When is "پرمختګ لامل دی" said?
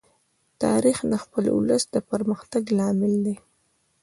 2.09-3.35